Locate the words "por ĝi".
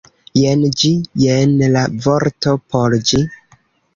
2.75-3.21